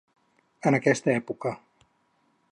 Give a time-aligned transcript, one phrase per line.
[0.69, 1.51] En aquesta època.